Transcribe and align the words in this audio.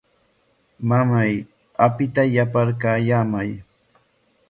Mamay, 0.87 1.31
apita 1.85 2.21
yaparkallamay. 2.35 3.49